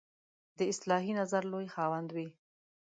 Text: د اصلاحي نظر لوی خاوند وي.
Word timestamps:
د 0.57 0.59
اصلاحي 0.71 1.13
نظر 1.21 1.43
لوی 1.51 1.67
خاوند 1.75 2.09
وي. 2.15 2.27